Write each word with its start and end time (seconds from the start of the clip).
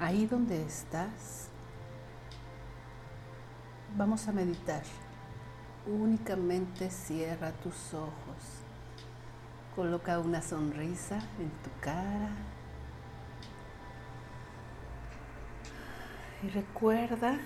Ahí 0.00 0.26
donde 0.26 0.62
estás, 0.62 1.48
vamos 3.96 4.28
a 4.28 4.32
meditar. 4.32 4.84
Únicamente 5.88 6.88
cierra 6.88 7.50
tus 7.50 7.94
ojos. 7.94 8.62
Coloca 9.74 10.20
una 10.20 10.40
sonrisa 10.40 11.16
en 11.40 11.50
tu 11.50 11.70
cara. 11.80 12.30
Y 16.44 16.48
recuerda 16.50 17.36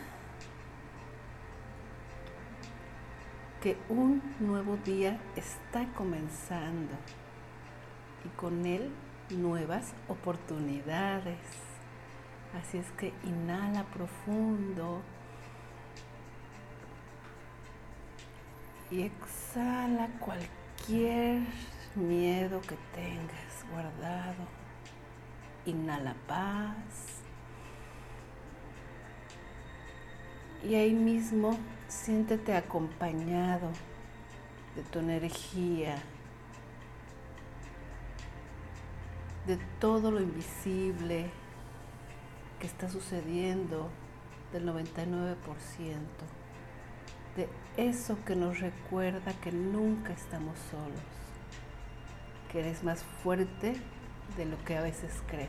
que 3.63 3.79
un 3.89 4.21
nuevo 4.41 4.77
día 4.77 5.19
está 5.37 5.87
comenzando 5.95 6.93
y 8.27 8.29
con 8.37 8.67
él 8.67 8.93
nuevas 9.31 9.95
oportunidades. 10.09 11.72
Así 12.61 12.79
es 12.79 12.91
que 12.93 13.15
inhala 13.25 13.85
profundo 13.85 15.01
y 18.91 19.03
exhala 19.03 20.09
cualquier 20.21 21.41
miedo 21.95 22.61
que 22.61 22.77
tengas 22.95 23.65
guardado. 23.73 24.47
Inhala 25.65 26.15
paz. 26.27 27.23
Y 30.63 30.75
ahí 30.75 30.93
mismo 30.93 31.59
siéntete 31.89 32.55
acompañado 32.55 33.71
de 34.77 34.83
tu 34.83 34.99
energía, 34.99 35.97
de 39.47 39.57
todo 39.81 40.11
lo 40.11 40.21
invisible 40.21 41.31
que 42.63 42.69
está 42.69 42.89
sucediendo 42.89 43.91
del 44.53 44.65
99%, 44.69 45.35
de 47.35 47.49
eso 47.77 48.17
que 48.25 48.37
nos 48.37 48.61
recuerda 48.61 49.33
que 49.41 49.51
nunca 49.51 50.13
estamos 50.13 50.57
solos, 50.71 51.03
que 52.53 52.61
eres 52.61 52.85
más 52.85 53.03
fuerte 53.25 53.75
de 54.37 54.45
lo 54.45 54.63
que 54.65 54.77
a 54.77 54.81
veces 54.81 55.13
crees. 55.27 55.49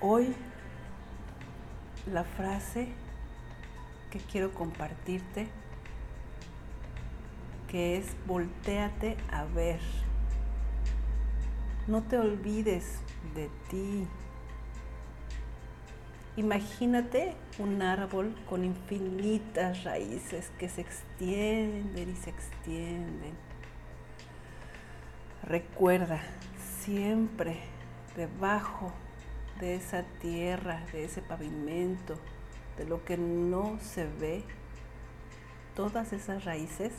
Hoy 0.00 0.34
la 2.12 2.24
frase 2.24 2.88
que 4.10 4.18
quiero 4.18 4.52
compartirte, 4.52 5.46
que 7.68 7.98
es 7.98 8.16
volteate 8.26 9.16
a 9.30 9.44
ver. 9.44 9.78
No 11.88 12.02
te 12.02 12.18
olvides 12.18 13.00
de 13.34 13.48
ti. 13.70 14.06
Imagínate 16.36 17.34
un 17.58 17.80
árbol 17.80 18.36
con 18.46 18.62
infinitas 18.62 19.84
raíces 19.84 20.52
que 20.58 20.68
se 20.68 20.82
extienden 20.82 22.10
y 22.10 22.14
se 22.16 22.28
extienden. 22.28 23.32
Recuerda, 25.42 26.20
siempre 26.84 27.58
debajo 28.16 28.92
de 29.58 29.76
esa 29.76 30.02
tierra, 30.20 30.84
de 30.92 31.06
ese 31.06 31.22
pavimento, 31.22 32.16
de 32.76 32.84
lo 32.84 33.02
que 33.06 33.16
no 33.16 33.78
se 33.80 34.06
ve, 34.06 34.44
todas 35.74 36.12
esas 36.12 36.44
raíces 36.44 36.92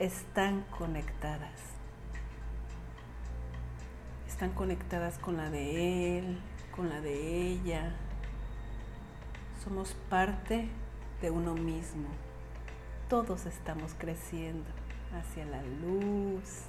están 0.00 0.62
conectadas. 0.76 1.75
Están 4.36 4.52
conectadas 4.52 5.16
con 5.16 5.38
la 5.38 5.48
de 5.48 6.18
él, 6.18 6.38
con 6.76 6.90
la 6.90 7.00
de 7.00 7.52
ella. 7.52 7.94
Somos 9.64 9.94
parte 10.10 10.68
de 11.22 11.30
uno 11.30 11.54
mismo. 11.54 12.10
Todos 13.08 13.46
estamos 13.46 13.94
creciendo 13.96 14.68
hacia 15.18 15.46
la 15.46 15.62
luz, 15.62 16.64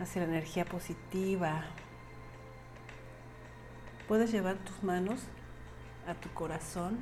hacia 0.00 0.22
la 0.22 0.28
energía 0.28 0.64
positiva. 0.64 1.64
Puedes 4.08 4.32
llevar 4.32 4.56
tus 4.56 4.82
manos 4.82 5.20
a 6.06 6.14
tu 6.14 6.30
corazón 6.30 6.96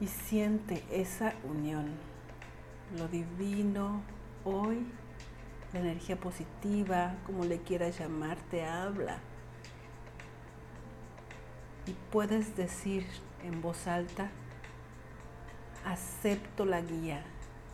y 0.00 0.06
siente 0.06 0.82
esa 0.90 1.34
unión, 1.44 1.90
lo 2.96 3.06
divino 3.08 4.00
hoy, 4.46 4.86
la 5.72 5.80
energía 5.80 6.16
positiva, 6.16 7.14
como 7.24 7.44
le 7.44 7.60
quieras 7.60 7.98
llamar, 7.98 8.36
te 8.50 8.64
habla. 8.64 9.18
Y 11.86 11.92
puedes 12.10 12.56
decir 12.56 13.06
en 13.42 13.60
voz 13.60 13.86
alta, 13.86 14.30
acepto 15.84 16.64
la 16.64 16.80
guía, 16.80 17.24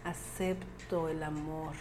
acepto 0.04 1.08
el 1.08 1.22
amor, 1.22 1.74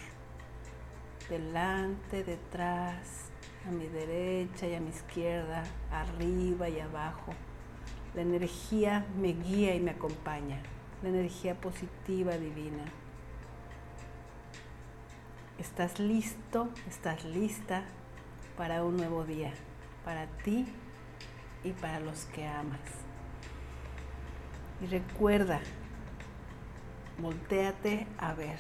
delante, 1.30 2.24
detrás, 2.24 3.32
a 3.68 3.72
mi 3.72 3.88
derecha 3.88 4.68
y 4.68 4.76
a 4.76 4.80
mi 4.80 4.90
izquierda, 4.90 5.64
arriba 5.92 6.68
y 6.70 6.80
abajo. 6.80 7.34
La 8.16 8.22
energía 8.22 9.06
me 9.20 9.34
guía 9.34 9.76
y 9.76 9.80
me 9.80 9.92
acompaña, 9.92 10.62
la 11.04 11.10
energía 11.10 11.56
positiva 11.56 12.38
divina. 12.38 12.86
Estás 15.58 16.00
listo, 16.00 16.70
estás 16.88 17.26
lista 17.26 17.84
para 18.58 18.84
un 18.84 18.98
nuevo 18.98 19.24
día, 19.26 19.54
para 20.06 20.28
ti 20.44 20.68
y 21.64 21.72
para 21.72 22.00
los 22.00 22.26
que 22.26 22.48
amas. 22.48 22.80
Y 24.82 24.86
recuerda, 24.88 25.60
volteate 27.20 28.08
a 28.18 28.34
ver. 28.34 28.60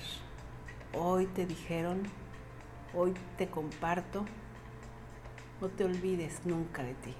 Hoy 0.93 1.27
te 1.27 1.45
dijeron, 1.45 2.03
hoy 2.93 3.13
te 3.37 3.47
comparto 3.47 4.25
no 5.59 5.69
te 5.69 5.83
olvides 5.83 6.45
nunca 6.45 6.83
de 6.83 6.93
ti. 6.95 7.15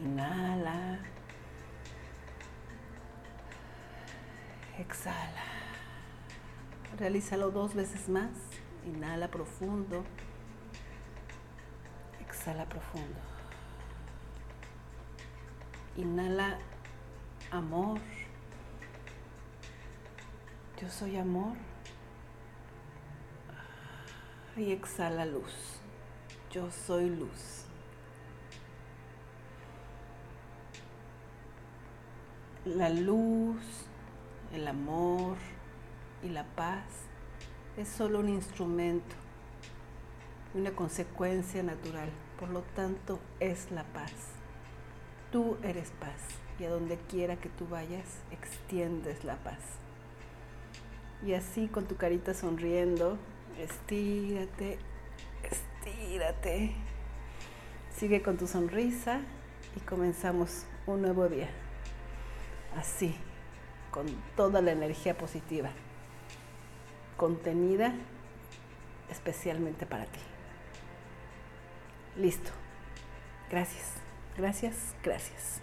Inhala. 0.00 1.00
Exhala. 4.78 5.63
Realízalo 6.98 7.50
dos 7.50 7.74
veces 7.74 8.08
más. 8.08 8.30
Inhala 8.86 9.28
profundo. 9.28 10.04
Exhala 12.20 12.68
profundo. 12.68 13.20
Inhala 15.96 16.58
amor. 17.50 18.00
Yo 20.80 20.88
soy 20.88 21.16
amor. 21.16 21.56
Y 24.56 24.70
exhala 24.72 25.26
luz 25.26 25.74
yo 26.54 26.70
soy 26.70 27.10
luz. 27.10 27.64
La 32.64 32.88
luz, 32.90 33.64
el 34.52 34.68
amor 34.68 35.36
y 36.24 36.30
la 36.30 36.44
paz 36.56 36.84
es 37.76 37.88
solo 37.88 38.20
un 38.20 38.28
instrumento, 38.28 39.14
una 40.54 40.72
consecuencia 40.72 41.62
natural. 41.62 42.08
Por 42.40 42.50
lo 42.50 42.62
tanto, 42.74 43.20
es 43.38 43.70
la 43.70 43.84
paz. 43.84 44.12
Tú 45.30 45.56
eres 45.62 45.92
paz 46.00 46.20
y 46.58 46.64
a 46.64 46.70
donde 46.70 46.98
quiera 47.08 47.36
que 47.36 47.48
tú 47.48 47.68
vayas, 47.68 48.18
extiendes 48.30 49.24
la 49.24 49.36
paz. 49.36 49.60
Y 51.24 51.34
así 51.34 51.68
con 51.68 51.86
tu 51.86 51.96
carita 51.96 52.34
sonriendo, 52.34 53.18
estírate 53.58 54.78
estírate. 55.84 56.72
Sigue 57.96 58.22
con 58.22 58.36
tu 58.36 58.46
sonrisa 58.46 59.20
y 59.76 59.80
comenzamos 59.80 60.64
un 60.86 61.02
nuevo 61.02 61.28
día. 61.28 61.48
Así, 62.76 63.14
con 63.90 64.06
toda 64.36 64.60
la 64.62 64.72
energía 64.72 65.16
positiva, 65.16 65.70
contenida 67.24 67.94
especialmente 69.10 69.86
para 69.86 70.04
ti. 70.04 70.20
Listo. 72.16 72.50
Gracias, 73.50 73.94
gracias, 74.36 74.94
gracias. 75.02 75.62